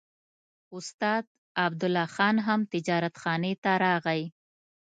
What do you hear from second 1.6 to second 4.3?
عبدالله خان هم تجارتخانې ته راغی.